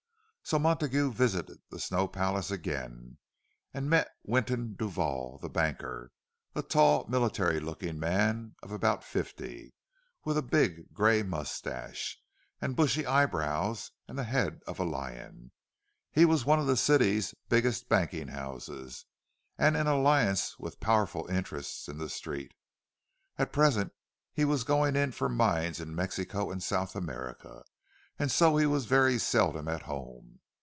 So 0.43 0.59
Montague 0.59 1.13
visited 1.13 1.59
the 1.69 1.79
Snow 1.79 2.09
Palace 2.09 2.51
again, 2.51 3.19
and 3.73 3.89
met 3.89 4.09
Winton 4.25 4.73
Duval, 4.73 5.37
the 5.37 5.47
banker,—a 5.47 6.61
tall, 6.63 7.05
military 7.07 7.61
looking 7.61 7.97
man 7.97 8.55
of 8.61 8.73
about 8.73 9.01
fifty, 9.01 9.73
with 10.25 10.37
a 10.37 10.41
big 10.41 10.91
grey 10.93 11.23
moustache, 11.23 12.19
and 12.59 12.75
bushy 12.75 13.05
eyebrows, 13.05 13.91
and 14.09 14.17
the 14.17 14.25
head 14.25 14.59
of 14.67 14.77
a 14.77 14.83
lion. 14.83 15.53
His 16.11 16.25
was 16.25 16.43
one 16.43 16.59
of 16.59 16.67
the 16.67 16.75
city's 16.75 17.33
biggest 17.47 17.87
banking 17.87 18.27
houses, 18.27 19.05
and 19.57 19.77
in 19.77 19.87
alliance 19.87 20.59
with 20.59 20.81
powerful 20.81 21.27
interests 21.27 21.87
in 21.87 21.97
the 21.97 22.09
Street. 22.09 22.51
At 23.37 23.53
present 23.53 23.93
he 24.33 24.43
was 24.43 24.65
going 24.65 24.97
in 24.97 25.13
for 25.13 25.29
mines 25.29 25.79
in 25.79 25.95
Mexico 25.95 26.51
and 26.51 26.61
South 26.61 26.93
America, 26.93 27.63
and 28.19 28.29
so 28.29 28.57
he 28.57 28.65
was 28.67 28.85
very 28.85 29.17
seldom 29.17 29.69
at 29.69 29.83
home. 29.83 30.39